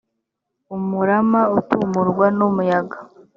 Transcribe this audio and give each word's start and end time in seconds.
umurama 0.75 1.41
utumurwa 1.59 2.25
n 2.37 2.39
umuyaga 2.47 2.97